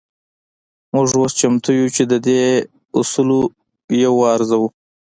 [0.93, 2.41] موږ اوس چمتو يو چې د دې
[2.99, 3.39] اصولو
[4.03, 4.67] يو وارزوو.